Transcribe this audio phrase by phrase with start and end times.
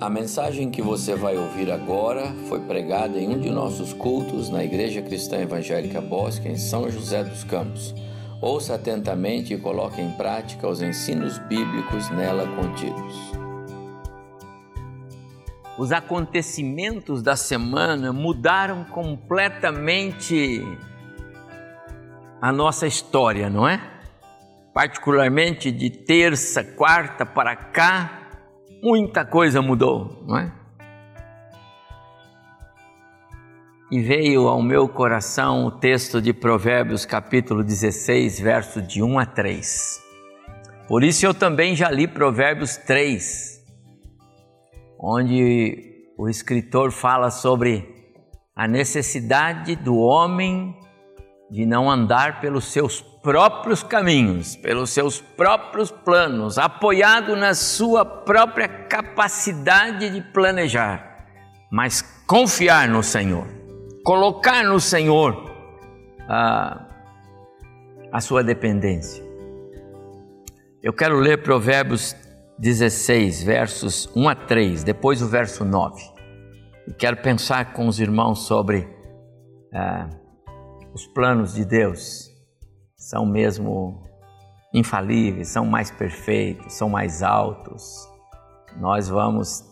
[0.00, 4.64] A mensagem que você vai ouvir agora foi pregada em um de nossos cultos na
[4.64, 7.94] Igreja Cristã Evangélica Bosque, em São José dos Campos.
[8.42, 13.14] Ouça atentamente e coloque em prática os ensinos bíblicos nela contidos.
[15.78, 20.60] Os acontecimentos da semana mudaram completamente
[22.42, 23.80] a nossa história, não é?
[24.74, 28.23] Particularmente de terça, quarta para cá,
[28.84, 30.52] muita coisa mudou, não é?
[33.90, 39.24] E veio ao meu coração o texto de Provérbios, capítulo 16, verso de 1 a
[39.24, 40.02] 3.
[40.86, 43.64] Por isso eu também já li Provérbios 3,
[45.00, 47.88] onde o escritor fala sobre
[48.54, 50.76] a necessidade do homem
[51.50, 58.68] de não andar pelos seus próprios caminhos, pelos seus próprios planos, apoiado na sua própria
[58.68, 61.26] capacidade de planejar,
[61.72, 63.46] mas confiar no Senhor,
[64.04, 65.50] colocar no Senhor
[66.28, 66.86] a,
[68.12, 69.24] a sua dependência.
[70.82, 72.14] Eu quero ler Provérbios
[72.58, 75.98] 16, versos 1 a 3, depois o verso 9.
[76.86, 78.86] E quero pensar com os irmãos sobre
[80.92, 82.33] os planos de Deus
[83.04, 84.02] são mesmo
[84.72, 88.08] infalíveis, são mais perfeitos, são mais altos.
[88.78, 89.62] Nós vamos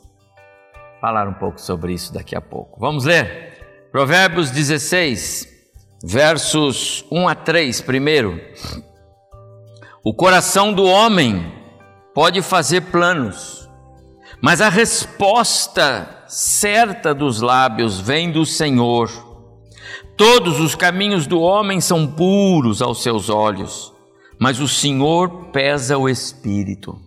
[1.00, 2.78] falar um pouco sobre isso daqui a pouco.
[2.78, 5.48] Vamos ler Provérbios 16,
[6.05, 7.80] versos 1 a 3.
[7.80, 8.38] Primeiro,
[10.05, 11.50] o coração do homem
[12.14, 13.66] pode fazer planos,
[14.42, 19.31] mas a resposta certa dos lábios vem do Senhor.
[20.16, 23.92] Todos os caminhos do homem são puros aos seus olhos,
[24.38, 26.98] mas o Senhor pesa o espírito.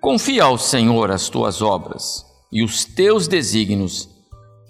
[0.00, 4.08] Confia ao Senhor as tuas obras, e os teus desígnios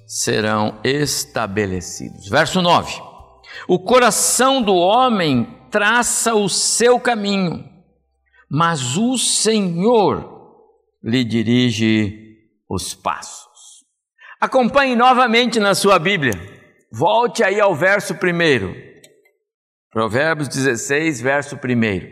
[0.06, 2.28] serão estabelecidos.
[2.28, 3.02] Verso 9:
[3.68, 7.64] O coração do homem traça o seu caminho,
[8.48, 10.36] mas o Senhor
[11.02, 12.38] lhe dirige
[12.68, 13.84] os passos.
[14.40, 16.55] Acompanhe novamente na sua Bíblia.
[16.98, 18.74] Volte aí ao verso primeiro.
[19.90, 22.10] Provérbios 16, verso primeiro.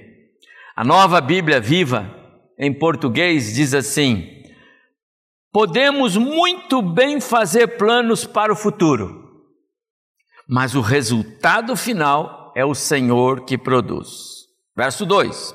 [0.76, 2.14] A nova Bíblia viva,
[2.58, 4.42] em português, diz assim:
[5.50, 9.24] Podemos muito bem fazer planos para o futuro,
[10.46, 14.44] mas o resultado final é o Senhor que produz.
[14.76, 15.54] Verso 2: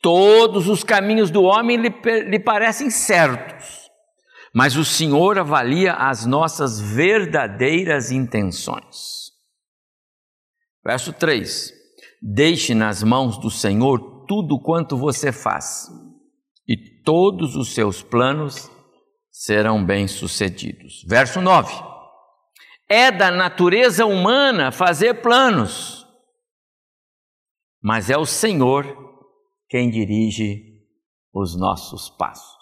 [0.00, 1.94] Todos os caminhos do homem lhe,
[2.30, 3.79] lhe parecem certos,
[4.54, 9.30] mas o Senhor avalia as nossas verdadeiras intenções.
[10.84, 11.72] Verso 3:
[12.20, 15.88] Deixe nas mãos do Senhor tudo quanto você faz,
[16.66, 18.70] e todos os seus planos
[19.30, 21.04] serão bem-sucedidos.
[21.06, 21.72] Verso 9:
[22.88, 26.06] É da natureza humana fazer planos,
[27.82, 28.84] mas é o Senhor
[29.68, 30.80] quem dirige
[31.32, 32.59] os nossos passos.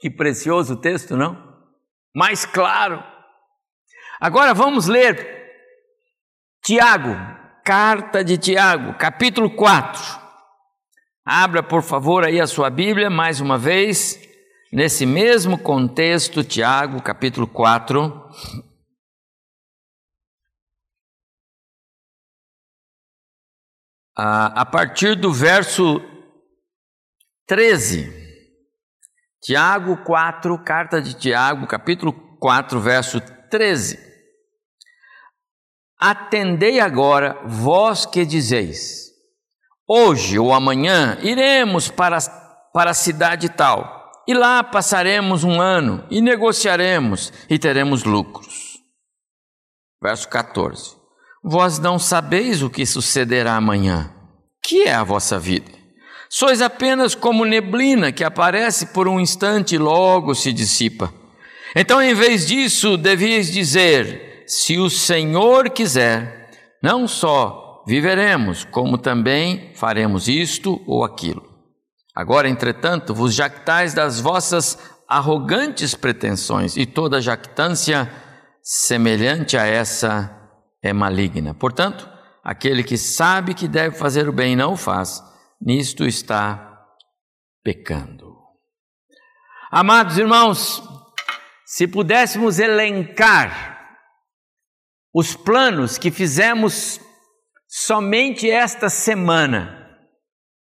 [0.00, 1.36] Que precioso texto, não?
[2.14, 3.02] Mais claro.
[4.20, 5.34] Agora vamos ler
[6.64, 7.10] Tiago,
[7.64, 10.00] carta de Tiago, capítulo 4.
[11.26, 14.20] Abra, por favor, aí a sua Bíblia mais uma vez,
[14.72, 18.30] nesse mesmo contexto, Tiago, capítulo 4.
[24.16, 26.00] A partir do verso
[27.46, 28.23] 13.
[29.44, 33.98] Tiago 4, carta de Tiago, capítulo 4, verso 13.
[36.00, 39.10] Atendei agora, vós que dizeis:
[39.86, 42.16] Hoje ou amanhã iremos para,
[42.72, 48.78] para a cidade tal, e lá passaremos um ano, e negociaremos, e teremos lucros.
[50.02, 50.96] Verso 14.
[51.44, 54.10] Vós não sabeis o que sucederá amanhã.
[54.64, 55.83] Que é a vossa vida?
[56.36, 61.14] Sois apenas como neblina que aparece por um instante e logo se dissipa.
[61.76, 66.50] Então, em vez disso, devias dizer: se o Senhor quiser,
[66.82, 71.40] não só viveremos, como também faremos isto ou aquilo.
[72.12, 74.76] Agora, entretanto, vos jactais das vossas
[75.06, 78.10] arrogantes pretensões, e toda jactância
[78.60, 80.36] semelhante a essa
[80.82, 81.54] é maligna.
[81.54, 82.08] Portanto,
[82.42, 85.22] aquele que sabe que deve fazer o bem e não o faz,
[85.60, 86.86] nisto está
[87.62, 88.34] pecando.
[89.70, 90.82] Amados irmãos,
[91.64, 93.98] se pudéssemos elencar
[95.12, 97.00] os planos que fizemos
[97.66, 99.98] somente esta semana,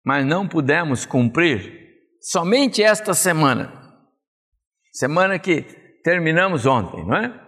[0.03, 1.89] mas não pudemos cumprir,
[2.21, 3.71] somente esta semana,
[4.93, 5.61] semana que
[6.03, 7.46] terminamos ontem, não é?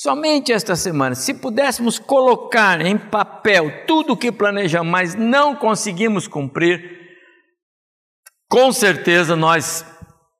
[0.00, 6.28] Somente esta semana, se pudéssemos colocar em papel tudo o que planejamos, mas não conseguimos
[6.28, 7.18] cumprir,
[8.48, 9.84] com certeza nós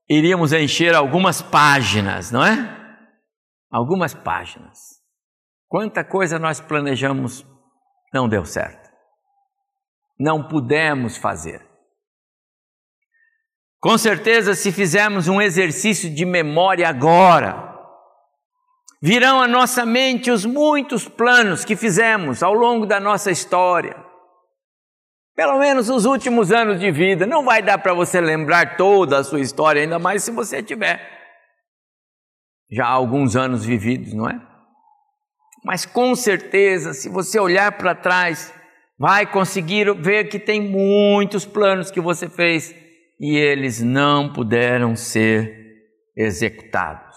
[0.08, 2.56] iríamos encher algumas páginas, não é?
[3.68, 4.78] Algumas páginas.
[5.66, 7.44] Quanta coisa nós planejamos
[8.14, 8.88] não deu certo.
[10.16, 11.68] Não pudemos fazer.
[13.80, 17.77] Com certeza, se fizermos um exercício de memória agora,
[19.02, 23.96] virão à nossa mente os muitos planos que fizemos ao longo da nossa história.
[25.34, 27.24] Pelo menos os últimos anos de vida.
[27.24, 31.18] Não vai dar para você lembrar toda a sua história, ainda mais se você tiver
[32.70, 34.40] já alguns anos vividos, não é?
[35.64, 38.52] Mas com certeza, se você olhar para trás,
[38.98, 42.74] vai conseguir ver que tem muitos planos que você fez
[43.20, 45.56] e eles não puderam ser
[46.16, 47.07] executados.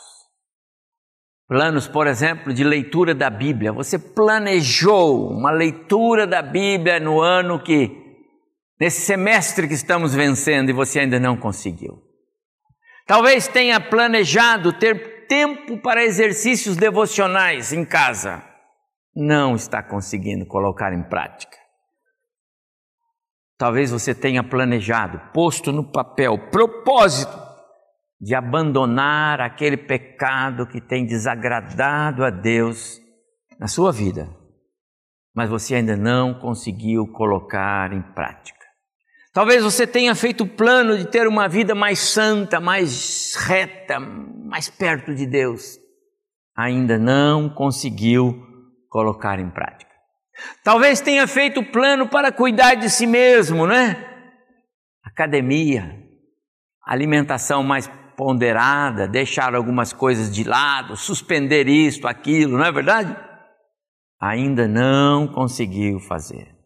[1.52, 3.74] Planos, por exemplo, de leitura da Bíblia.
[3.74, 7.92] Você planejou uma leitura da Bíblia no ano que,
[8.80, 12.02] nesse semestre que estamos vencendo e você ainda não conseguiu.
[13.06, 18.42] Talvez tenha planejado ter tempo para exercícios devocionais em casa.
[19.14, 21.58] Não está conseguindo colocar em prática.
[23.58, 27.41] Talvez você tenha planejado, posto no papel, propósito
[28.22, 33.02] de abandonar aquele pecado que tem desagradado a Deus
[33.60, 34.30] na sua vida,
[35.36, 38.60] mas você ainda não conseguiu colocar em prática.
[39.34, 44.70] Talvez você tenha feito o plano de ter uma vida mais santa, mais reta, mais
[44.70, 45.80] perto de Deus,
[46.56, 48.40] ainda não conseguiu
[48.88, 49.90] colocar em prática.
[50.64, 53.96] Talvez tenha feito plano para cuidar de si mesmo, né?
[55.04, 55.98] Academia,
[56.86, 63.16] alimentação mais ponderada, deixar algumas coisas de lado, suspender isto, aquilo, não é verdade?
[64.20, 66.62] Ainda não conseguiu fazer.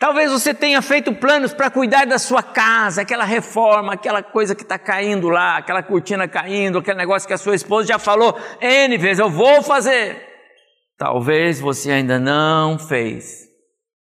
[0.00, 4.62] Talvez você tenha feito planos para cuidar da sua casa, aquela reforma, aquela coisa que
[4.62, 8.96] está caindo lá, aquela cortina caindo, aquele negócio que a sua esposa já falou N
[8.96, 10.26] vezes, eu vou fazer.
[10.96, 13.49] Talvez você ainda não fez,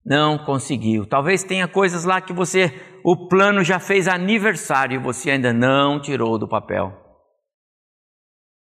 [0.04, 1.06] não conseguiu.
[1.06, 2.72] Talvez tenha coisas lá que você,
[3.04, 6.92] o plano já fez aniversário e você ainda não tirou do papel.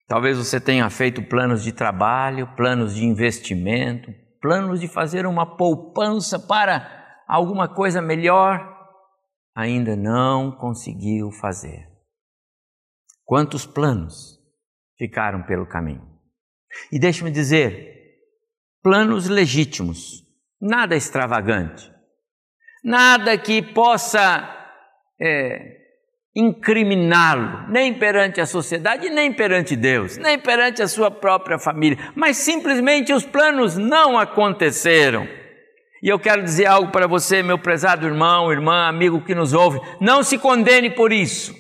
[0.08, 6.40] Talvez você tenha feito planos de trabalho, planos de investimento, planos de fazer uma poupança
[6.40, 8.60] para alguma coisa melhor,
[9.56, 11.88] ainda não conseguiu fazer.
[13.24, 14.40] Quantos planos
[14.98, 16.08] ficaram pelo caminho?
[16.92, 18.20] E deixe-me dizer,
[18.84, 20.25] planos legítimos,
[20.66, 21.92] nada extravagante,
[22.84, 24.50] nada que possa
[25.22, 25.78] é,
[26.36, 32.38] incriminá-lo, nem perante a sociedade, nem perante Deus, nem perante a sua própria família, mas
[32.38, 35.28] simplesmente os planos não aconteceram.
[36.02, 39.80] E eu quero dizer algo para você, meu prezado irmão, irmã, amigo que nos ouve:
[40.02, 41.54] não se condene por isso.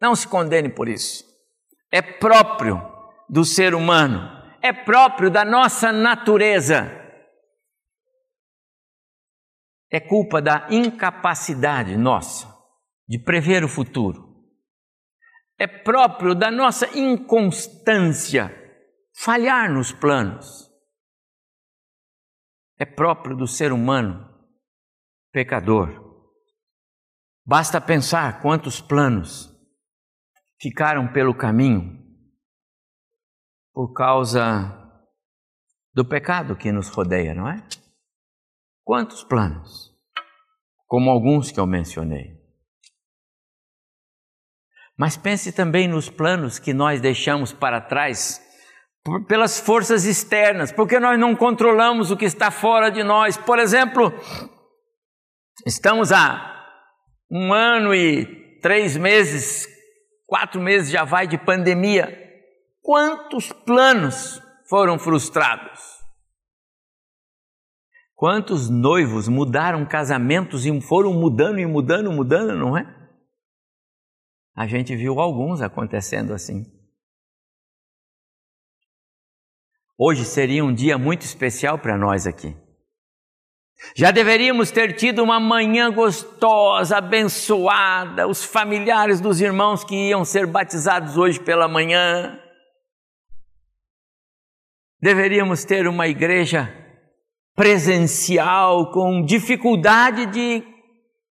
[0.00, 1.24] Não se condene por isso.
[1.90, 2.80] É próprio
[3.28, 6.90] do ser humano é próprio da nossa natureza.
[9.90, 12.46] É culpa da incapacidade nossa
[13.08, 14.28] de prever o futuro.
[15.58, 18.54] É próprio da nossa inconstância
[19.16, 20.68] falhar nos planos.
[22.78, 24.28] É próprio do ser humano
[25.32, 26.06] pecador.
[27.44, 29.48] Basta pensar quantos planos
[30.60, 31.98] ficaram pelo caminho
[33.72, 34.74] por causa
[35.94, 37.66] do pecado que nos rodeia, não é?
[38.88, 39.94] Quantos planos?
[40.86, 42.38] Como alguns que eu mencionei.
[44.96, 48.40] Mas pense também nos planos que nós deixamos para trás
[49.28, 53.36] pelas forças externas, porque nós não controlamos o que está fora de nós.
[53.36, 54.10] Por exemplo,
[55.66, 56.66] estamos há
[57.30, 59.68] um ano e três meses,
[60.26, 62.08] quatro meses já vai de pandemia.
[62.80, 65.97] Quantos planos foram frustrados?
[68.18, 72.82] Quantos noivos mudaram casamentos e foram mudando e mudando, mudando, não é?
[74.56, 76.64] A gente viu alguns acontecendo assim.
[79.96, 82.56] Hoje seria um dia muito especial para nós aqui.
[83.94, 90.44] Já deveríamos ter tido uma manhã gostosa, abençoada, os familiares dos irmãos que iam ser
[90.44, 92.36] batizados hoje pela manhã.
[95.00, 96.87] Deveríamos ter uma igreja
[97.58, 100.62] presencial com dificuldade de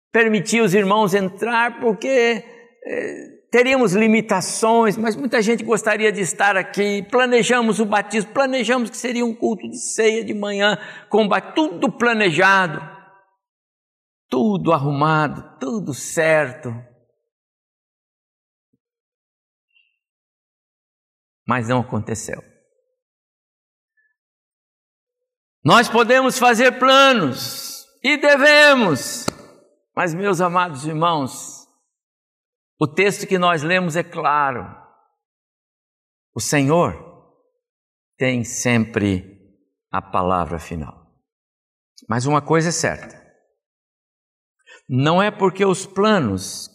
[0.09, 2.45] permitir os irmãos entrar porque
[3.51, 7.03] teríamos limitações, mas muita gente gostaria de estar aqui.
[7.11, 10.77] Planejamos o batismo, planejamos que seria um culto de ceia de manhã,
[11.09, 12.81] com tudo planejado,
[14.29, 16.73] tudo arrumado, tudo certo.
[21.45, 22.52] Mas não aconteceu.
[25.63, 29.25] Nós podemos fazer planos e devemos,
[29.95, 31.65] mas, meus amados irmãos,
[32.77, 34.65] o texto que nós lemos é claro.
[36.35, 36.93] O Senhor
[38.17, 39.39] tem sempre
[39.89, 41.07] a palavra final.
[42.09, 43.23] Mas uma coisa é certa:
[44.89, 46.69] não é porque os planos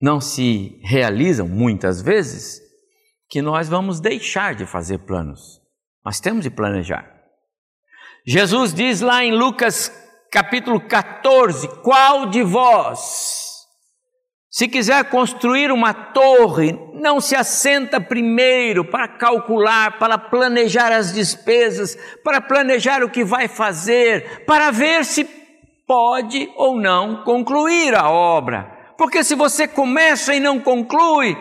[0.00, 2.62] não se realizam muitas vezes
[3.28, 5.60] que nós vamos deixar de fazer planos.
[6.02, 7.17] Nós temos de planejar.
[8.30, 9.90] Jesus diz lá em Lucas
[10.30, 13.64] capítulo 14: Qual de vós,
[14.50, 21.96] se quiser construir uma torre, não se assenta primeiro para calcular, para planejar as despesas,
[22.22, 25.26] para planejar o que vai fazer, para ver se
[25.86, 28.70] pode ou não concluir a obra?
[28.98, 31.34] Porque se você começa e não conclui,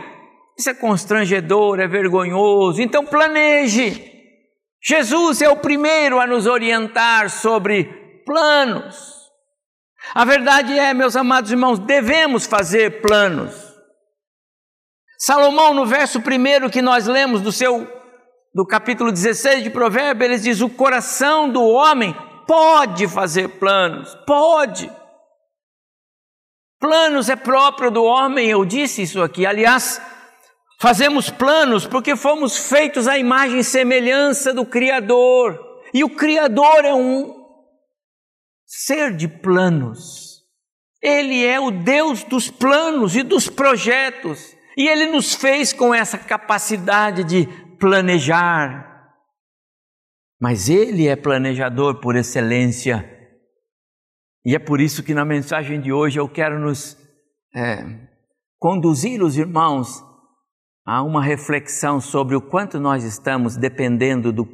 [0.58, 2.82] isso é constrangedor, é vergonhoso.
[2.82, 4.17] Então planeje.
[4.84, 7.86] Jesus é o primeiro a nos orientar sobre
[8.26, 9.18] planos.
[10.14, 13.54] A verdade é, meus amados irmãos, devemos fazer planos.
[15.20, 17.96] Salomão, no verso primeiro que nós lemos do seu
[18.54, 22.16] do capítulo 16 de Provérbios, ele diz: "O coração do homem
[22.48, 24.90] pode fazer planos, pode.
[26.80, 29.46] Planos é próprio do homem, eu disse isso aqui.
[29.46, 30.00] Aliás,
[30.80, 35.60] Fazemos planos porque fomos feitos à imagem e semelhança do Criador.
[35.94, 37.36] E o Criador é um
[38.66, 40.44] ser de planos.
[41.02, 44.56] Ele é o Deus dos planos e dos projetos.
[44.78, 47.48] E ele nos fez com essa capacidade de
[47.80, 48.86] planejar.
[50.40, 53.04] Mas ele é planejador por excelência.
[54.46, 56.96] E é por isso que na mensagem de hoje eu quero nos
[57.56, 57.84] é,
[58.60, 60.07] conduzir os irmãos
[60.88, 64.48] há uma reflexão sobre o quanto nós estamos dependendo do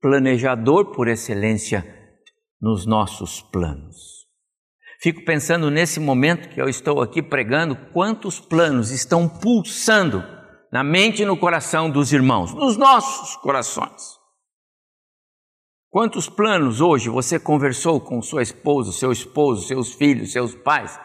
[0.00, 1.84] planejador por excelência
[2.58, 4.24] nos nossos planos.
[4.98, 10.24] Fico pensando nesse momento que eu estou aqui pregando, quantos planos estão pulsando
[10.72, 14.18] na mente e no coração dos irmãos, nos nossos corações.
[15.90, 20.98] Quantos planos hoje você conversou com sua esposa, seu esposo, seus filhos, seus pais,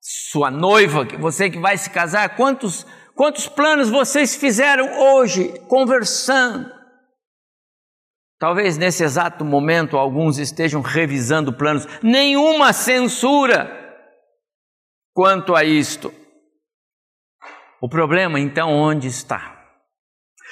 [0.00, 6.72] sua noiva, você que vai se casar, quantos Quantos planos vocês fizeram hoje conversando?
[8.38, 11.86] Talvez nesse exato momento alguns estejam revisando planos.
[12.02, 13.70] Nenhuma censura
[15.14, 16.12] quanto a isto.
[17.80, 19.64] O problema então onde está?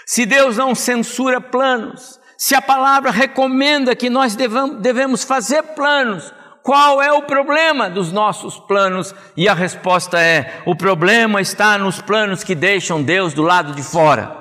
[0.07, 7.03] Se Deus não censura planos, se a palavra recomenda que nós devemos fazer planos, qual
[7.03, 9.15] é o problema dos nossos planos?
[9.37, 13.83] E a resposta é: o problema está nos planos que deixam Deus do lado de
[13.83, 14.41] fora.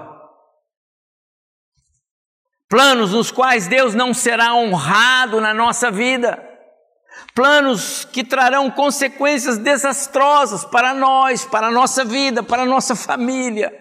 [2.70, 6.42] Planos nos quais Deus não será honrado na nossa vida.
[7.34, 13.74] Planos que trarão consequências desastrosas para nós, para a nossa vida, para a nossa família.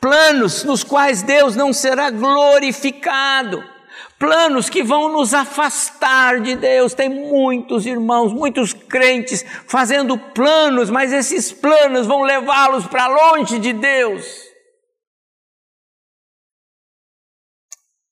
[0.00, 3.75] Planos nos quais Deus não será glorificado
[4.18, 6.94] planos que vão nos afastar de Deus.
[6.94, 13.72] Tem muitos irmãos, muitos crentes fazendo planos, mas esses planos vão levá-los para longe de
[13.72, 14.46] Deus.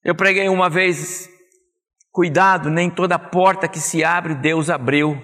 [0.04, 1.30] Eu preguei uma vez,
[2.12, 5.18] cuidado, nem toda porta que se abre Deus abriu.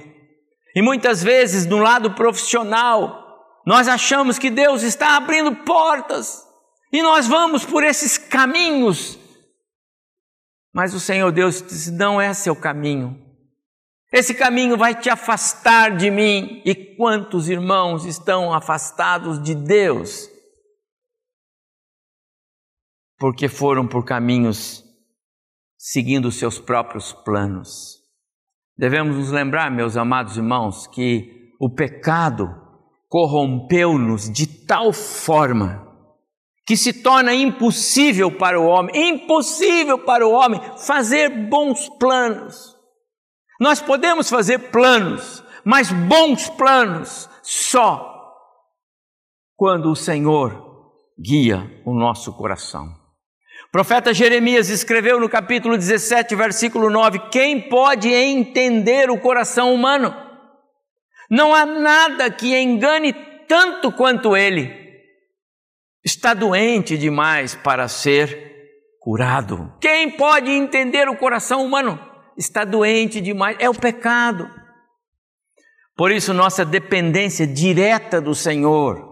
[0.74, 3.20] E muitas vezes no lado profissional,
[3.66, 6.42] nós achamos que Deus está abrindo portas
[6.90, 9.19] e nós vamos por esses caminhos
[10.72, 13.30] mas o Senhor Deus disse: não é seu caminho.
[14.12, 16.62] Esse caminho vai te afastar de mim.
[16.64, 20.28] E quantos irmãos estão afastados de Deus?
[23.18, 24.84] Porque foram por caminhos
[25.78, 28.00] seguindo seus próprios planos.
[28.76, 32.48] Devemos nos lembrar, meus amados irmãos, que o pecado
[33.08, 35.89] corrompeu-nos de tal forma
[36.70, 42.76] que se torna impossível para o homem, impossível para o homem fazer bons planos.
[43.58, 48.32] Nós podemos fazer planos, mas bons planos só
[49.56, 52.86] quando o Senhor guia o nosso coração.
[53.66, 60.14] O profeta Jeremias escreveu no capítulo 17, versículo 9: Quem pode entender o coração humano?
[61.28, 63.12] Não há nada que engane
[63.48, 64.79] tanto quanto ele,
[66.04, 68.50] está doente demais para ser
[69.00, 69.74] curado.
[69.80, 71.98] Quem pode entender o coração humano?
[72.36, 74.50] Está doente demais, é o pecado.
[75.96, 79.08] Por isso, nossa dependência direta do Senhor.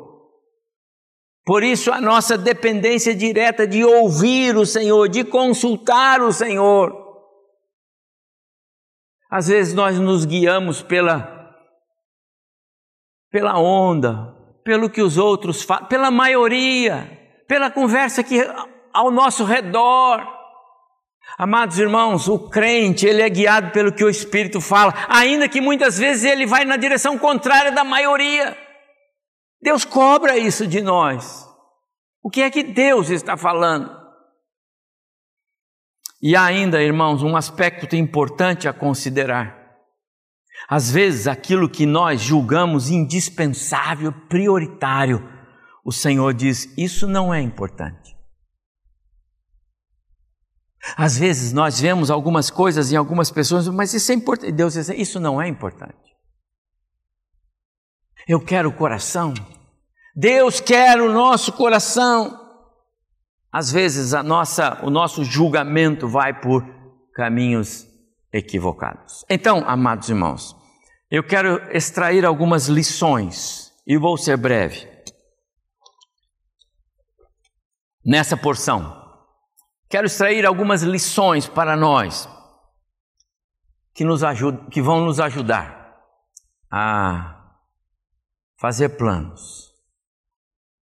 [1.45, 7.09] Por isso, a nossa dependência direta de ouvir o Senhor, de consultar o Senhor.
[9.31, 11.37] Às vezes nós nos guiamos pela
[13.31, 14.35] pela onda,
[14.69, 17.11] pelo que os outros falam, pela maioria,
[17.49, 18.39] pela conversa que
[18.93, 20.29] ao nosso redor.
[21.39, 25.97] Amados irmãos, o crente, ele é guiado pelo que o Espírito fala, ainda que muitas
[25.97, 28.59] vezes ele vai na direção contrária da maioria.
[29.59, 31.49] Deus cobra isso de nós.
[32.23, 33.91] O que é que Deus está falando?
[36.21, 39.58] E ainda, irmãos, um aspecto importante a considerar.
[40.67, 45.23] Às vezes, aquilo que nós julgamos indispensável, prioritário,
[45.85, 48.17] o Senhor diz: Isso não é importante.
[50.97, 54.53] Às vezes nós vemos algumas coisas em algumas pessoas, mas isso é importante.
[54.53, 55.97] Deus diz: Isso não é importante.
[58.27, 59.33] Eu quero o coração.
[60.15, 62.47] Deus quer o nosso coração.
[63.51, 66.63] Às vezes a nossa, o nosso julgamento vai por
[67.15, 67.87] caminhos
[68.33, 69.25] equivocados.
[69.29, 70.57] Então, amados irmãos,
[71.11, 74.87] eu quero extrair algumas lições e vou ser breve
[78.05, 78.97] nessa porção.
[79.89, 82.29] Quero extrair algumas lições para nós
[83.95, 85.97] que, nos ajudam, que vão nos ajudar
[86.71, 87.57] a
[88.59, 89.73] fazer planos,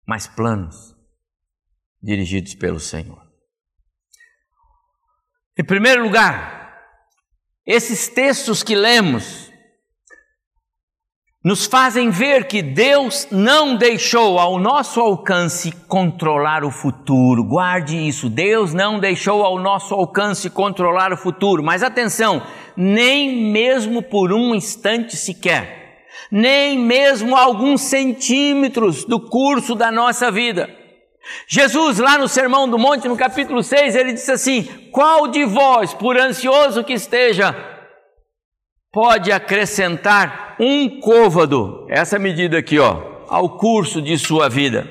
[0.06, 0.96] mas planos
[2.02, 3.24] dirigidos pelo Senhor.
[5.58, 6.65] Em primeiro lugar,
[7.66, 9.50] esses textos que lemos
[11.44, 17.44] nos fazem ver que Deus não deixou ao nosso alcance controlar o futuro.
[17.44, 21.62] Guarde isso, Deus não deixou ao nosso alcance controlar o futuro.
[21.62, 22.42] Mas atenção,
[22.76, 30.68] nem mesmo por um instante sequer, nem mesmo alguns centímetros do curso da nossa vida.
[31.48, 34.62] Jesus, lá no Sermão do Monte, no capítulo 6, ele disse assim:
[34.92, 37.54] Qual de vós, por ansioso que esteja,
[38.92, 44.88] pode acrescentar um côvado, essa medida aqui, ó, ao curso de sua vida.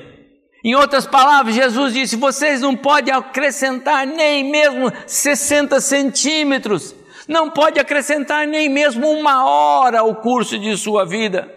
[0.64, 6.94] Em outras palavras, Jesus disse: vocês não podem acrescentar nem mesmo 60 centímetros,
[7.28, 11.52] não pode acrescentar nem mesmo uma hora ao curso de sua vida.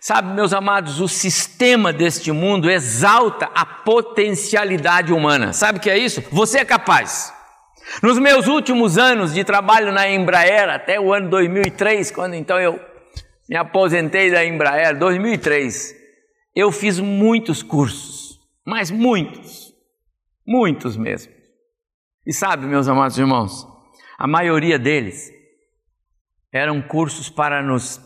[0.00, 5.52] Sabe, meus amados, o sistema deste mundo exalta a potencialidade humana.
[5.52, 6.22] Sabe o que é isso?
[6.32, 7.34] Você é capaz.
[8.02, 12.80] Nos meus últimos anos de trabalho na Embraer, até o ano 2003, quando então eu
[13.46, 15.94] me aposentei da Embraer, 2003,
[16.56, 19.74] eu fiz muitos cursos, mas muitos,
[20.46, 21.30] muitos mesmo.
[22.26, 23.66] E sabe, meus amados irmãos,
[24.18, 25.30] a maioria deles
[26.50, 28.00] eram cursos para nos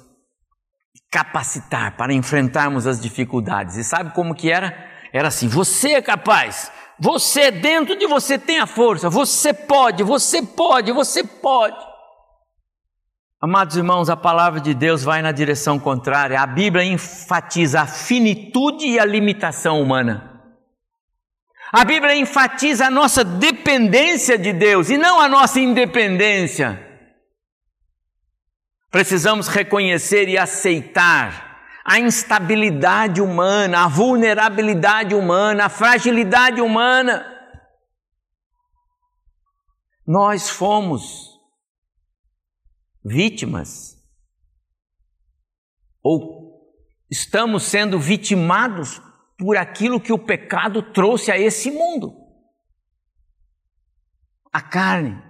[1.15, 3.77] capacitar, para enfrentarmos as dificuldades.
[3.77, 4.77] E sabe como que era?
[5.13, 10.43] Era assim: você é capaz, você, dentro de você tem a força, você pode, você
[10.43, 11.79] pode, você pode.
[13.41, 16.41] Amados irmãos, a palavra de Deus vai na direção contrária.
[16.41, 20.41] A Bíblia enfatiza a finitude e a limitação humana.
[21.71, 26.94] A Bíblia enfatiza a nossa dependência de Deus e não a nossa independência.
[28.95, 37.27] Precisamos reconhecer e aceitar a instabilidade humana, a vulnerabilidade humana, a fragilidade humana.
[40.07, 41.29] Nós fomos
[43.05, 44.01] vítimas,
[46.01, 46.73] ou
[47.11, 49.03] estamos sendo vitimados
[49.37, 52.17] por aquilo que o pecado trouxe a esse mundo.
[54.53, 55.21] A carne,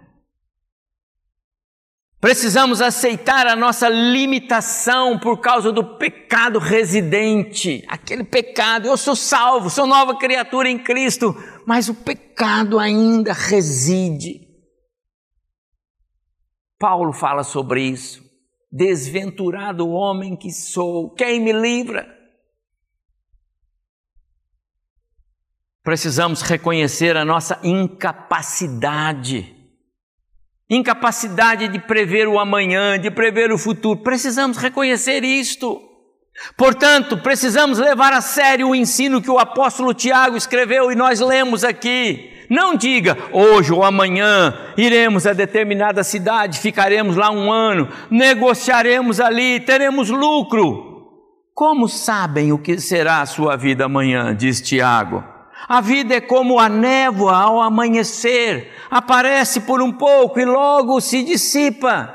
[2.25, 7.85] Precisamos aceitar a nossa limitação por causa do pecado residente.
[7.87, 11.35] Aquele pecado, eu sou salvo, sou nova criatura em Cristo,
[11.67, 14.49] mas o pecado ainda reside.
[16.79, 18.25] Paulo fala sobre isso.
[18.73, 22.09] Desventurado homem que sou, quem me livra?
[25.83, 29.54] Precisamos reconhecer a nossa incapacidade
[30.69, 34.01] incapacidade de prever o amanhã, de prever o futuro.
[34.03, 35.81] Precisamos reconhecer isto.
[36.57, 41.63] Portanto, precisamos levar a sério o ensino que o apóstolo Tiago escreveu e nós lemos
[41.63, 42.31] aqui.
[42.51, 49.61] Não diga, hoje ou amanhã iremos a determinada cidade, ficaremos lá um ano, negociaremos ali,
[49.61, 50.93] teremos lucro.
[51.55, 54.35] Como sabem o que será a sua vida amanhã?
[54.35, 55.34] diz Tiago.
[55.69, 61.23] A vida é como a névoa ao amanhecer, aparece por um pouco e logo se
[61.23, 62.15] dissipa.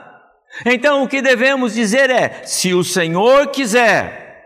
[0.65, 4.45] Então o que devemos dizer é: se o Senhor quiser,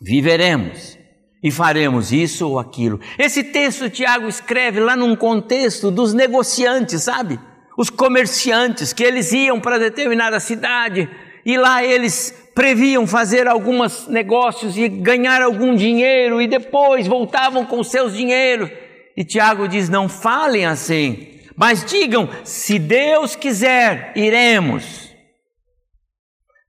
[0.00, 0.98] viveremos
[1.42, 3.00] e faremos isso ou aquilo.
[3.18, 7.38] Esse texto Tiago escreve lá num contexto dos negociantes, sabe?
[7.76, 11.08] Os comerciantes que eles iam para determinada cidade
[11.44, 17.82] e lá eles previam fazer alguns negócios e ganhar algum dinheiro e depois voltavam com
[17.82, 18.70] seus dinheiros.
[19.16, 25.12] E Tiago diz: não falem assim, mas digam: se Deus quiser, iremos.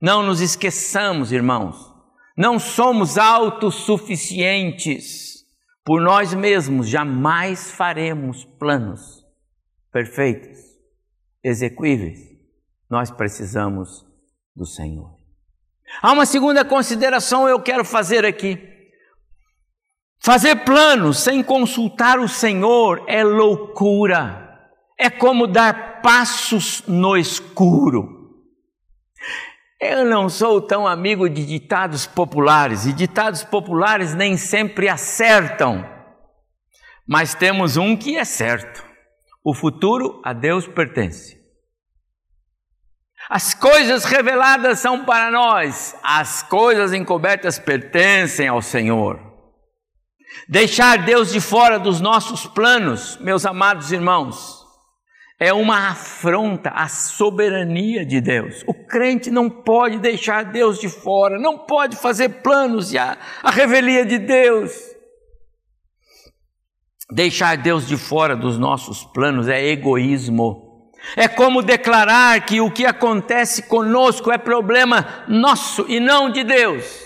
[0.02, 1.78] Não nos esqueçamos, irmãos,
[2.38, 5.36] não somos autossuficientes.
[5.86, 9.24] Por nós mesmos jamais faremos planos
[9.92, 10.60] perfeitos,
[11.44, 12.20] execuíveis.
[12.90, 14.04] Nós precisamos
[14.56, 15.15] do Senhor.
[16.02, 18.60] Há uma segunda consideração eu quero fazer aqui.
[20.20, 24.44] Fazer planos sem consultar o Senhor é loucura.
[24.98, 28.16] É como dar passos no escuro.
[29.80, 35.86] Eu não sou tão amigo de ditados populares, e ditados populares nem sempre acertam,
[37.06, 38.84] mas temos um que é certo:
[39.44, 41.45] o futuro a Deus pertence.
[43.30, 49.20] As coisas reveladas são para nós, as coisas encobertas pertencem ao Senhor.
[50.48, 54.64] Deixar Deus de fora dos nossos planos, meus amados irmãos,
[55.40, 58.64] é uma afronta à soberania de Deus.
[58.68, 63.52] O crente não pode deixar Deus de fora, não pode fazer planos e a, a
[63.52, 64.72] revelia de Deus.
[67.12, 70.65] Deixar Deus de fora dos nossos planos é egoísmo.
[71.16, 77.06] É como declarar que o que acontece conosco é problema nosso e não de Deus.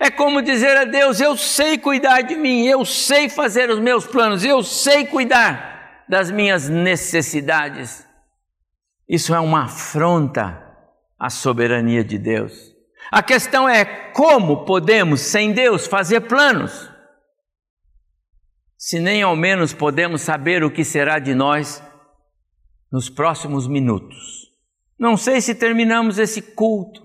[0.00, 4.06] É como dizer a Deus: Eu sei cuidar de mim, eu sei fazer os meus
[4.06, 8.06] planos, eu sei cuidar das minhas necessidades.
[9.08, 10.62] Isso é uma afronta
[11.18, 12.72] à soberania de Deus.
[13.10, 16.90] A questão é como podemos, sem Deus, fazer planos,
[18.78, 21.82] se nem ao menos podemos saber o que será de nós
[22.92, 24.52] nos próximos minutos.
[24.98, 27.04] Não sei se terminamos esse culto,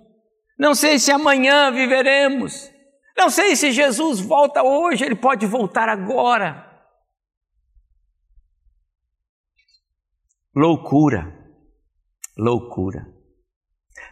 [0.59, 2.69] não sei se amanhã viveremos,
[3.17, 6.65] não sei se Jesus volta hoje, ele pode voltar agora.
[10.53, 11.33] Loucura,
[12.37, 13.07] loucura.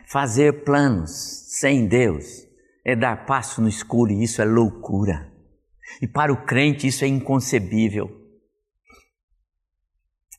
[0.07, 1.11] Fazer planos
[1.59, 2.45] sem Deus
[2.85, 5.31] é dar passo no escuro e isso é loucura.
[6.01, 8.24] E para o crente isso é inconcebível.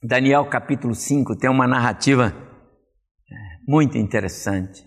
[0.06, 3.34] Daniel capítulo 5 tem uma narrativa é,
[3.66, 4.86] muito interessante.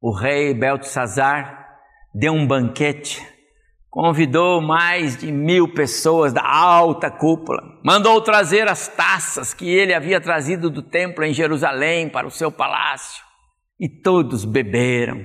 [0.00, 1.66] O rei Beltesazar
[2.14, 3.20] deu um banquete
[3.90, 10.20] convidou mais de mil pessoas da alta cúpula, mandou trazer as taças que ele havia
[10.20, 13.24] trazido do templo em Jerusalém para o seu palácio,
[13.80, 15.24] e todos beberam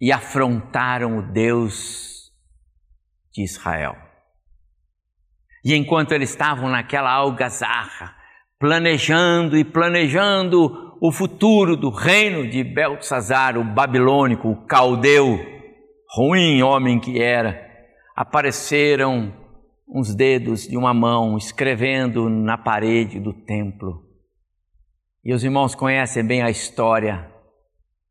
[0.00, 2.32] e afrontaram o Deus
[3.32, 4.03] de Israel.
[5.64, 8.14] E enquanto eles estavam naquela algazarra,
[8.58, 15.38] planejando e planejando o futuro do reino de Beltzazar, o babilônico, o caldeu,
[16.14, 17.60] ruim homem que era,
[18.14, 19.32] apareceram
[19.88, 24.02] uns dedos de uma mão escrevendo na parede do templo.
[25.24, 27.30] E os irmãos conhecem bem a história.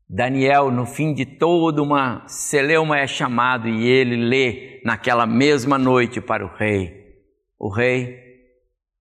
[0.10, 6.20] Daniel, no fim de toda uma celeuma, é chamado e ele lê naquela mesma noite
[6.20, 7.03] para o rei:
[7.64, 8.20] O rei,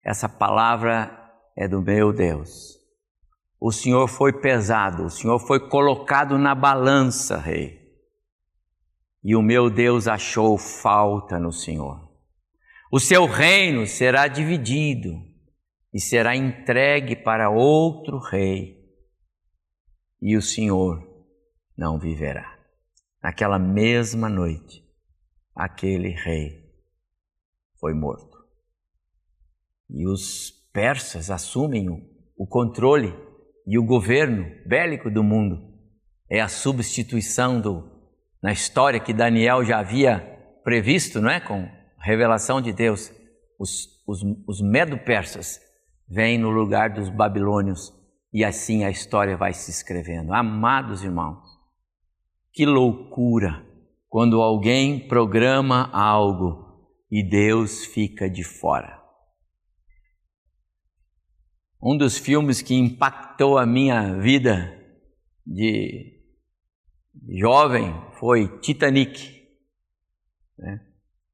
[0.02, 1.12] essa palavra
[1.58, 2.80] é do meu Deus.
[3.60, 7.84] O Senhor foi pesado, o Senhor foi colocado na balança, rei
[9.28, 12.00] e o meu Deus achou falta no Senhor.
[12.92, 15.20] O seu reino será dividido
[15.92, 18.88] e será entregue para outro rei,
[20.22, 21.04] e o Senhor
[21.76, 22.56] não viverá.
[23.20, 24.88] Naquela mesma noite,
[25.56, 26.72] aquele rei
[27.80, 28.35] foi morto.
[29.90, 31.88] E os persas assumem
[32.38, 33.14] o controle
[33.68, 35.74] e o governo bélico do mundo.
[36.30, 37.96] É a substituição do
[38.42, 40.20] na história que Daniel já havia
[40.64, 41.40] previsto, não é?
[41.40, 41.68] Com
[42.00, 43.12] revelação de Deus,
[43.60, 45.60] os, os, os medo-persas
[46.08, 47.92] vêm no lugar dos babilônios
[48.32, 50.32] e assim a história vai se escrevendo.
[50.32, 51.40] Amados irmãos,
[52.54, 53.66] que loucura
[54.08, 59.05] quando alguém programa algo e Deus fica de fora.
[61.82, 64.74] Um dos filmes que impactou a minha vida
[65.46, 66.22] de
[67.40, 69.44] jovem foi Titanic,
[70.58, 70.80] né?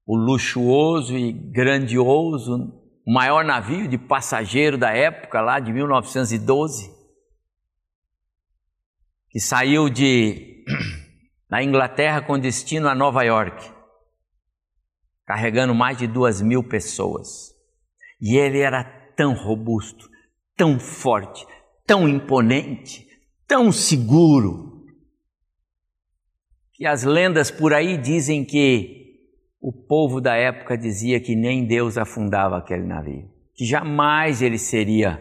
[0.05, 6.91] o luxuoso e grandioso maior navio de passageiro da época, lá de 1912,
[9.29, 10.65] que saiu de
[11.49, 13.71] da Inglaterra com destino a Nova York,
[15.25, 17.51] carregando mais de duas mil pessoas.
[18.19, 18.83] E ele era
[19.15, 20.09] tão robusto,
[20.61, 21.43] tão forte,
[21.87, 23.07] tão imponente,
[23.47, 24.85] tão seguro,
[26.71, 29.25] que as lendas por aí dizem que
[29.59, 35.17] o povo da época dizia que nem Deus afundava aquele navio, que jamais ele seria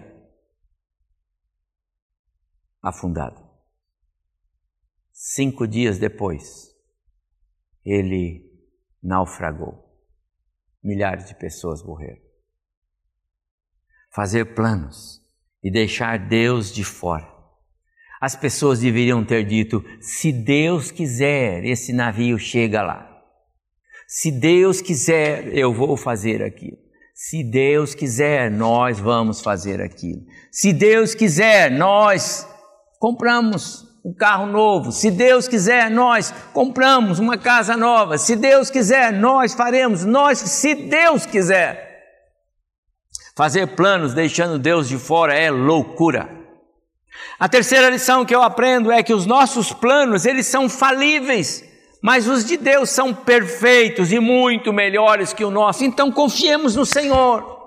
[2.83, 3.43] afundado.
[5.11, 6.69] Cinco dias depois,
[7.83, 8.47] ele
[9.03, 9.89] naufragou.
[10.85, 12.21] Milhares de pessoas morreram.
[14.11, 15.20] Fazer planos
[15.63, 17.29] e deixar Deus de fora.
[18.21, 23.07] As pessoas deveriam ter dito: se Deus quiser, esse navio chega lá.
[24.07, 26.77] Se Deus quiser, eu vou fazer aquilo.
[27.15, 30.23] Se Deus quiser, nós vamos fazer aquilo.
[30.51, 32.47] Se Deus quiser, nós
[32.99, 34.91] compramos um carro novo.
[34.91, 38.19] Se Deus quiser, nós compramos uma casa nova.
[38.19, 40.05] Se Deus quiser, nós faremos.
[40.05, 41.90] Nós, se Deus quiser.
[43.37, 46.29] Fazer planos deixando Deus de fora é loucura.
[47.39, 51.71] A terceira lição que eu aprendo é que os nossos planos, eles são falíveis
[52.03, 56.87] mas os de Deus são perfeitos e muito melhores que o nosso, então confiemos no
[56.87, 57.59] Senhor.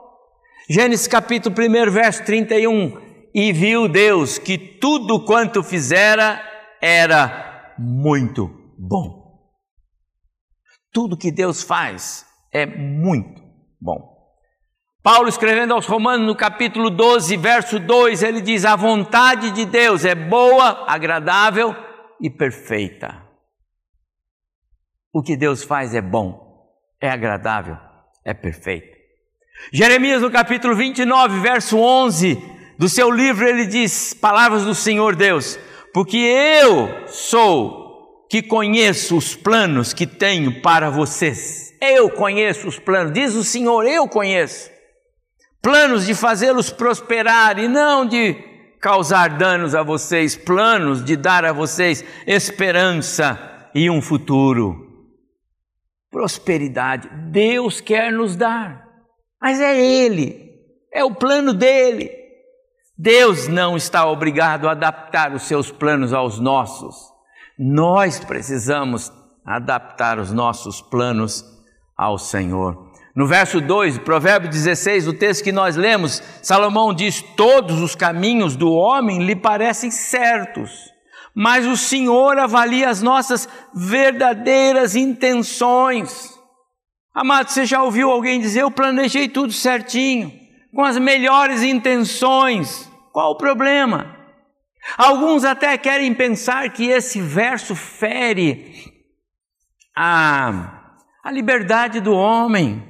[0.69, 2.97] Gênesis capítulo 1, verso 31.
[3.33, 6.41] E viu Deus que tudo quanto fizera
[6.81, 9.23] era muito bom.
[10.91, 13.41] Tudo que Deus faz é muito
[13.79, 14.12] bom.
[15.03, 20.05] Paulo escrevendo aos Romanos no capítulo 12, verso 2, ele diz: A vontade de Deus
[20.05, 21.75] é boa, agradável
[22.21, 23.21] e perfeita.
[25.13, 26.65] O que Deus faz é bom,
[27.01, 27.77] é agradável,
[28.23, 28.97] é perfeito.
[29.73, 32.41] Jeremias, no capítulo 29, verso 11
[32.79, 35.59] do seu livro, ele diz: Palavras do Senhor Deus,
[35.93, 41.73] porque eu sou que conheço os planos que tenho para vocês.
[41.81, 44.72] Eu conheço os planos, diz o Senhor, eu conheço.
[45.63, 48.35] Planos de fazê-los prosperar e não de
[48.79, 54.83] causar danos a vocês, planos de dar a vocês esperança e um futuro
[56.13, 57.09] prosperidade.
[57.31, 58.87] Deus quer nos dar,
[59.41, 60.51] mas é Ele,
[60.93, 62.11] é o plano dele.
[62.95, 66.95] Deus não está obrigado a adaptar os seus planos aos nossos.
[67.57, 69.11] Nós precisamos
[69.43, 71.43] adaptar os nossos planos
[71.97, 72.92] ao Senhor.
[73.15, 78.55] No verso 2, Provérbio 16, o texto que nós lemos, Salomão diz: Todos os caminhos
[78.55, 80.93] do homem lhe parecem certos
[81.33, 86.31] mas o Senhor avalia as nossas verdadeiras intenções.
[87.13, 90.31] Amado, você já ouviu alguém dizer: Eu planejei tudo certinho,
[90.73, 92.89] com as melhores intenções.
[93.11, 94.15] Qual o problema?
[94.97, 98.91] Alguns até querem pensar que esse verso fere
[99.95, 102.83] a, a liberdade do homem,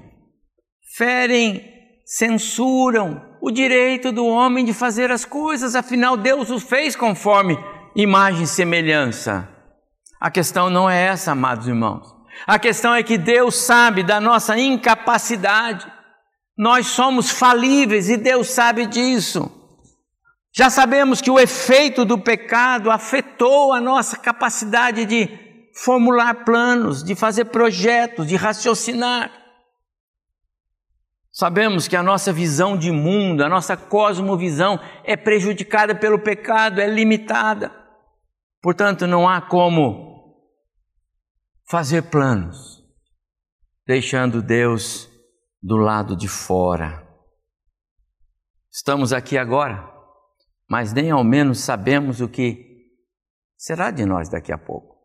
[0.95, 1.63] ferem,
[2.05, 7.57] censuram o direito do homem de fazer as coisas, afinal, Deus o fez conforme
[7.95, 9.49] imagem e semelhança.
[10.21, 12.13] A questão não é essa, amados irmãos.
[12.47, 15.91] A questão é que Deus sabe da nossa incapacidade.
[16.57, 19.51] Nós somos falíveis e Deus sabe disso.
[20.55, 25.27] Já sabemos que o efeito do pecado afetou a nossa capacidade de
[25.75, 29.42] formular planos, de fazer projetos, de raciocinar.
[31.33, 36.85] Sabemos que a nossa visão de mundo, a nossa cosmovisão é prejudicada pelo pecado, é
[36.85, 37.71] limitada.
[38.61, 40.37] Portanto, não há como
[41.67, 42.83] fazer planos
[43.83, 45.09] deixando Deus
[45.59, 47.03] do lado de fora.
[48.71, 49.91] Estamos aqui agora,
[50.69, 52.91] mas nem ao menos sabemos o que
[53.57, 54.97] será de nós daqui a pouco.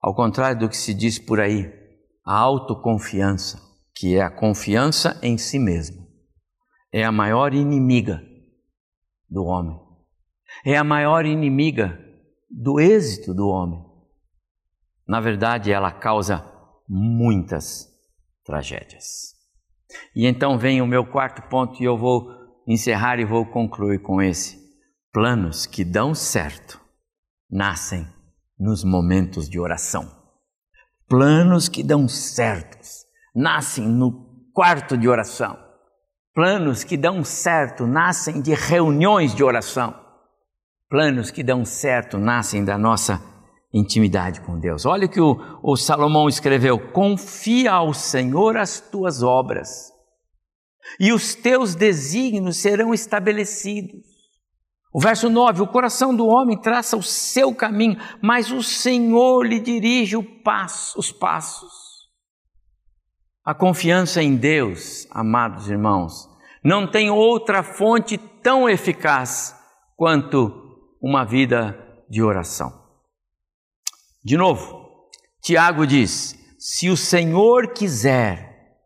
[0.00, 1.64] Ao contrário do que se diz por aí,
[2.24, 6.06] a autoconfiança, que é a confiança em si mesmo,
[6.92, 8.22] é a maior inimiga
[9.28, 9.82] do homem
[10.64, 11.98] é a maior inimiga
[12.50, 13.82] do êxito do homem.
[15.06, 16.44] Na verdade, ela causa
[16.88, 17.88] muitas
[18.44, 19.32] tragédias.
[20.14, 22.30] E então vem o meu quarto ponto e eu vou
[22.66, 24.60] encerrar e vou concluir com esse.
[25.12, 26.80] Planos que dão certo
[27.50, 28.06] nascem
[28.58, 30.10] nos momentos de oração.
[31.08, 33.01] Planos que dão certos
[33.34, 35.58] nascem no quarto de oração.
[36.34, 40.00] Planos que dão certo nascem de reuniões de oração.
[40.88, 43.22] planos que dão certo nascem da nossa
[43.72, 44.84] intimidade com Deus.
[44.84, 49.90] Olha o que o, o Salomão escreveu: Confia ao Senhor as tuas obras,
[51.00, 54.02] e os teus desígnios serão estabelecidos.
[54.92, 59.60] O verso 9: O coração do homem traça o seu caminho, mas o Senhor lhe
[59.60, 61.81] dirige passo, os passos.
[63.44, 66.28] A confiança em Deus, amados irmãos,
[66.62, 69.56] não tem outra fonte tão eficaz
[69.96, 71.76] quanto uma vida
[72.08, 72.72] de oração.
[74.24, 74.88] De novo,
[75.42, 78.78] Tiago diz: se o Senhor quiser,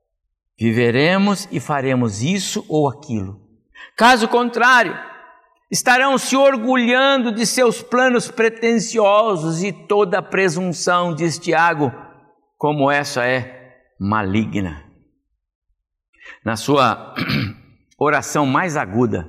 [0.58, 3.38] viveremos e faremos isso ou aquilo.
[3.94, 4.98] Caso contrário,
[5.70, 11.92] estarão se orgulhando de seus planos pretensiosos e toda presunção, diz Tiago,
[12.56, 13.55] como essa é
[13.98, 14.84] maligna.
[16.44, 17.14] Na sua
[17.98, 19.28] oração mais aguda,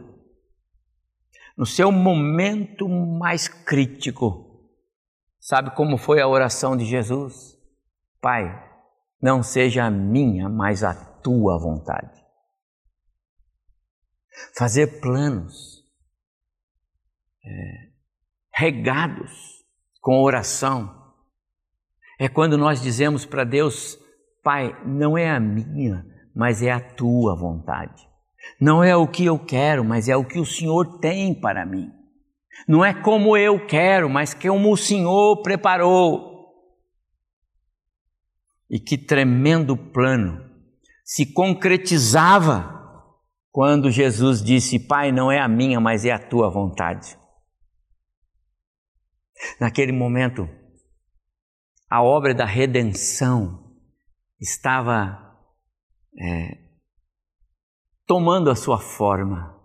[1.58, 4.48] no seu momento mais crítico,
[5.48, 7.58] Sabe como foi a oração de Jesus?
[8.20, 8.46] Pai,
[9.22, 12.22] não seja a minha, mas a tua vontade.
[14.58, 15.86] Fazer planos
[17.46, 17.92] é,
[18.54, 19.32] regados
[20.02, 21.16] com oração
[22.20, 23.98] é quando nós dizemos para Deus:
[24.48, 28.08] Pai, não é a minha, mas é a tua vontade.
[28.62, 31.92] Não é o que eu quero, mas é o que o Senhor tem para mim.
[32.66, 36.48] Não é como eu quero, mas como o Senhor preparou.
[38.70, 40.42] E que tremendo plano
[41.04, 42.74] se concretizava
[43.52, 47.18] quando Jesus disse: Pai, não é a minha, mas é a tua vontade.
[49.60, 50.48] Naquele momento,
[51.90, 53.67] a obra da redenção
[54.39, 55.38] estava
[56.19, 56.58] é,
[58.06, 59.56] tomando a sua forma.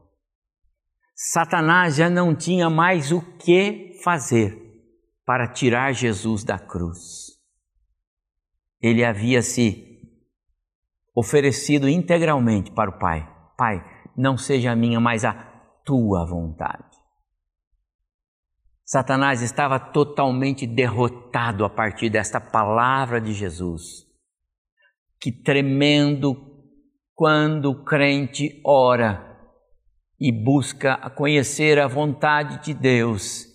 [1.14, 4.58] Satanás já não tinha mais o que fazer
[5.24, 7.38] para tirar Jesus da cruz.
[8.80, 10.00] Ele havia se
[11.14, 13.28] oferecido integralmente para o Pai.
[13.56, 13.84] Pai,
[14.16, 15.32] não seja a minha, mas a
[15.84, 16.90] tua vontade.
[18.84, 24.11] Satanás estava totalmente derrotado a partir desta palavra de Jesus.
[25.22, 26.34] Que tremendo
[27.14, 29.38] quando o crente ora
[30.18, 33.46] e busca conhecer a vontade de Deus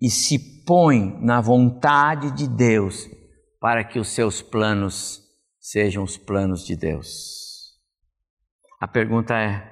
[0.00, 3.08] e se põe na vontade de Deus
[3.60, 5.22] para que os seus planos
[5.60, 7.78] sejam os planos de Deus.
[8.80, 9.62] A pergunta é: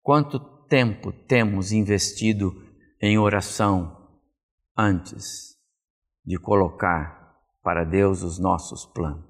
[0.00, 2.50] quanto tempo temos investido
[2.98, 4.08] em oração
[4.74, 5.54] antes
[6.24, 9.27] de colocar para Deus os nossos planos?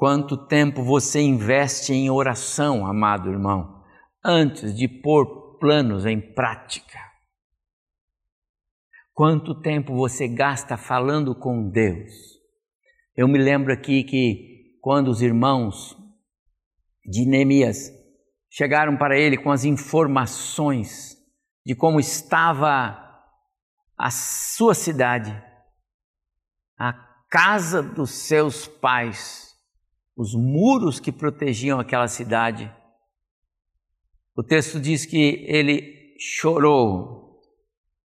[0.00, 3.80] Quanto tempo você investe em oração, amado irmão?
[4.24, 6.98] antes de pôr planos em prática.
[9.12, 12.12] Quanto tempo você gasta falando com Deus?
[13.16, 15.96] Eu me lembro aqui que quando os irmãos
[17.04, 17.90] de Neemias
[18.50, 21.16] chegaram para ele com as informações
[21.64, 22.98] de como estava
[23.98, 25.30] a sua cidade,
[26.78, 26.92] a
[27.28, 29.49] casa dos seus pais,
[30.16, 32.72] os muros que protegiam aquela cidade,
[34.36, 37.40] o texto diz que ele chorou,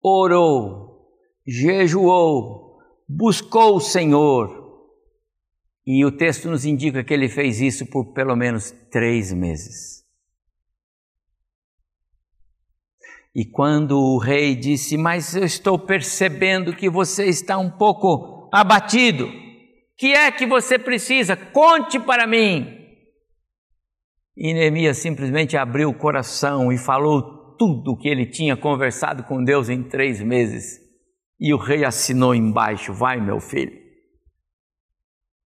[0.01, 1.09] orou,
[1.45, 4.61] jejuou, buscou o Senhor.
[5.85, 10.03] E o texto nos indica que ele fez isso por pelo menos três meses.
[13.35, 19.42] E quando o rei disse: Mas eu estou percebendo que você está um pouco abatido,
[20.03, 21.37] que é que você precisa?
[21.37, 22.77] Conte para mim.
[24.35, 29.41] E Neemias simplesmente abriu o coração e falou tudo o que ele tinha conversado com
[29.41, 30.77] Deus em três meses.
[31.39, 33.71] E o rei assinou embaixo: Vai, meu filho.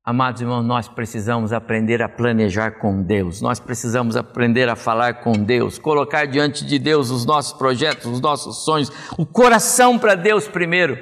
[0.03, 5.34] Amados irmãos, nós precisamos aprender a planejar com Deus, nós precisamos aprender a falar com
[5.34, 10.47] Deus, colocar diante de Deus os nossos projetos, os nossos sonhos, o coração para Deus
[10.47, 10.97] primeiro.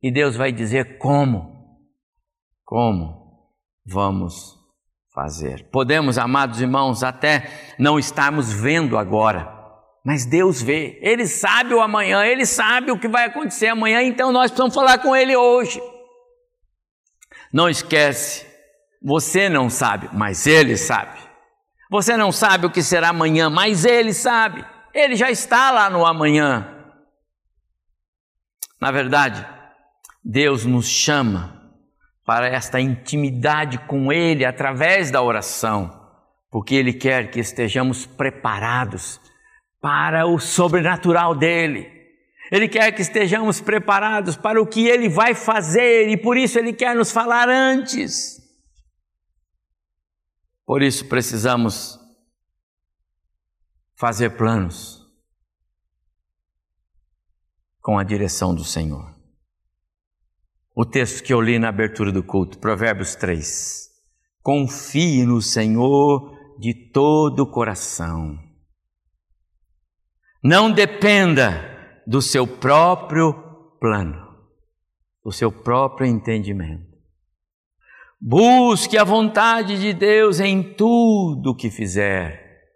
[0.00, 1.57] E Deus vai dizer como,
[2.68, 3.48] como
[3.86, 4.58] vamos
[5.14, 5.70] fazer.
[5.70, 9.50] Podemos, amados irmãos, até não estarmos vendo agora,
[10.04, 14.30] mas Deus vê, Ele sabe o amanhã, Ele sabe o que vai acontecer amanhã, então
[14.30, 15.80] nós precisamos falar com Ele hoje.
[17.50, 18.46] Não esquece,
[19.02, 21.18] você não sabe, mas Ele sabe.
[21.90, 24.62] Você não sabe o que será amanhã, mas Ele sabe.
[24.92, 26.68] Ele já está lá no amanhã.
[28.78, 29.46] Na verdade,
[30.22, 31.57] Deus nos chama
[32.28, 35.98] para esta intimidade com Ele através da oração,
[36.50, 39.18] porque Ele quer que estejamos preparados
[39.80, 41.90] para o sobrenatural dele.
[42.52, 46.74] Ele quer que estejamos preparados para o que Ele vai fazer e por isso Ele
[46.74, 48.38] quer nos falar antes.
[50.66, 51.98] Por isso precisamos
[53.96, 55.02] fazer planos
[57.80, 59.17] com a direção do Senhor.
[60.80, 63.90] O texto que eu li na abertura do culto, Provérbios 3.
[64.40, 68.38] Confie no Senhor de todo o coração.
[70.40, 73.32] Não dependa do seu próprio
[73.80, 74.24] plano,
[75.24, 76.96] do seu próprio entendimento.
[78.20, 82.70] Busque a vontade de Deus em tudo o que fizer,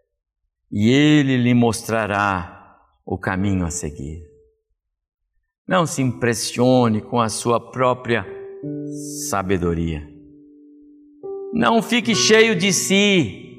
[0.72, 4.31] e Ele lhe mostrará o caminho a seguir.
[5.72, 8.26] Não se impressione com a sua própria
[9.30, 10.06] sabedoria.
[11.50, 13.56] Não fique cheio de si,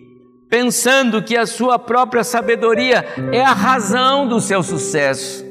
[0.47, 5.43] pensando que a sua própria sabedoria é a razão do seu sucesso.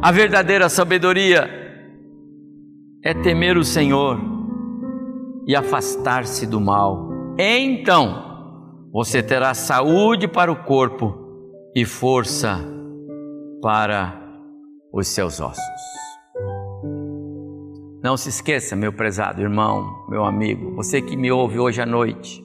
[0.00, 1.50] A verdadeira sabedoria
[3.04, 4.18] é temer o Senhor
[5.46, 7.10] e afastar-se do mal.
[7.38, 11.14] Então você terá saúde para o corpo
[11.76, 12.58] e força
[13.60, 14.21] para
[14.92, 15.62] os seus ossos.
[18.02, 22.44] Não se esqueça, meu prezado irmão, meu amigo, você que me ouve hoje à noite.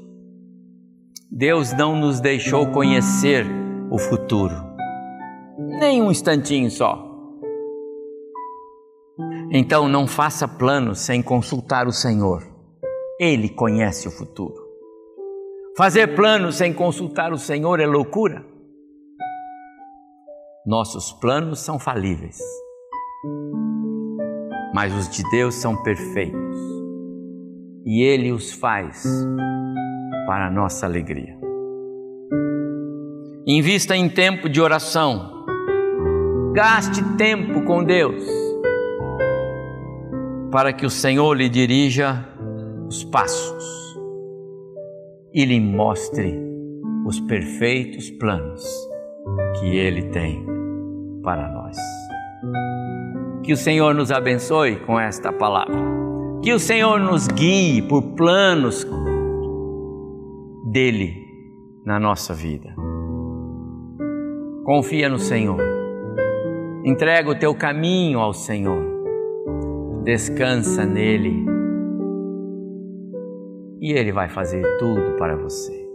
[1.32, 3.46] Deus não nos deixou conhecer
[3.92, 4.54] o futuro,
[5.58, 7.04] nem um instantinho só.
[9.52, 12.44] Então não faça planos sem consultar o Senhor.
[13.20, 14.68] Ele conhece o futuro.
[15.76, 18.46] Fazer planos sem consultar o Senhor é loucura.
[20.68, 22.38] Nossos planos são falíveis,
[24.76, 26.60] mas os de Deus são perfeitos
[27.86, 29.02] e Ele os faz
[30.26, 31.40] para a nossa alegria.
[33.48, 35.46] Invista em tempo de oração,
[36.54, 38.26] gaste tempo com Deus
[40.52, 42.28] para que o Senhor lhe dirija
[42.90, 43.98] os passos
[45.34, 46.38] e lhe mostre
[47.06, 48.66] os perfeitos planos
[49.62, 50.57] que Ele tem
[51.28, 51.76] para nós.
[53.44, 55.76] Que o Senhor nos abençoe com esta palavra.
[56.42, 58.88] Que o Senhor nos guie por planos
[60.72, 61.14] dele
[61.86, 62.74] na nossa vida.
[64.64, 65.60] Confia no Senhor.
[66.86, 68.96] Entrega o teu caminho ao Senhor
[70.08, 71.46] descansa nele
[73.82, 75.87] e ele vai fazer tudo para você.